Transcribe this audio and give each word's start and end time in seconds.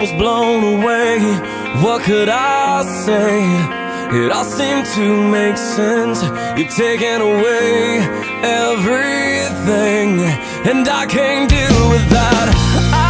was 0.00 0.12
blown 0.12 0.62
away. 0.78 1.18
What 1.82 2.02
could 2.02 2.28
I 2.28 2.84
say? 3.04 3.42
It 4.16 4.30
all 4.30 4.44
seemed 4.44 4.86
to 4.94 5.30
make 5.30 5.56
sense. 5.56 6.22
You've 6.56 6.74
taken 6.74 7.20
away 7.20 7.98
everything, 8.42 10.20
and 10.70 10.88
I 10.88 11.04
can't 11.06 11.50
deal 11.50 11.80
with 11.90 12.06
that. 12.10 12.46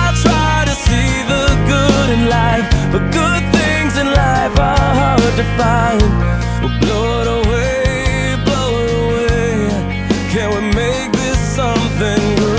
I 0.01 0.05
try 0.25 0.65
to 0.71 0.75
see 0.87 1.13
the 1.33 1.47
good 1.73 2.09
in 2.17 2.23
life, 2.29 2.67
but 2.93 3.03
good 3.13 3.45
things 3.59 3.93
in 3.99 4.07
life 4.07 4.59
are 4.59 4.91
hard 5.01 5.35
to 5.41 5.47
find. 5.61 6.01
Blow 6.81 7.21
it 7.21 7.29
away, 7.39 8.37
blow 8.49 8.71
it 8.81 8.91
away. 9.01 9.51
Can 10.33 10.49
we 10.55 10.63
make 10.75 11.13
this 11.13 11.39
something 11.55 12.37
good? 12.37 12.58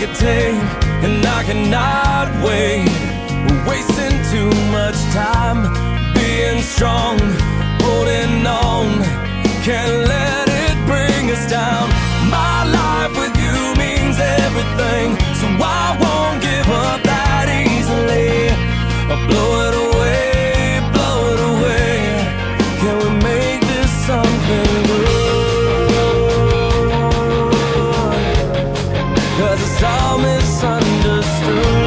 Could 0.00 0.14
take, 0.14 0.56
and 1.04 1.26
I 1.26 1.44
cannot 1.44 2.26
wait. 2.42 2.88
We're 3.44 3.68
wasting 3.68 4.16
too 4.32 4.48
much 4.72 4.96
time 5.12 5.60
being 6.14 6.62
strong, 6.62 7.18
holding 7.84 8.46
on. 8.46 8.86
Can't 9.62 10.08
let 10.08 10.48
it 10.48 10.76
bring 10.86 11.30
us 11.30 11.44
down. 11.50 11.90
My 12.30 12.64
life 12.64 13.12
with 13.20 13.36
you 13.44 13.56
means 13.76 14.16
everything, 14.18 15.08
so 15.36 15.46
I 15.60 15.86
won't 16.00 16.40
give 16.40 16.68
up 16.86 17.02
that 17.02 17.46
easily. 17.52 18.48
I'll 19.12 19.20
blow 19.28 19.50
it 19.68 19.74
away, 19.86 20.80
blow 20.94 21.18
it 21.32 21.40
away. 21.52 21.92
Can 22.80 22.96
we 23.00 23.24
make? 23.24 23.39
Cause 29.50 29.62
it's 29.62 29.82
all 29.82 30.18
misunderstood. 30.18 31.79